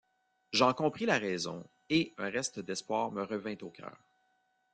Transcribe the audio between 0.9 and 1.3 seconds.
la